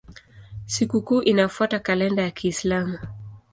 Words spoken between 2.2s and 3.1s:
ya Kiislamu.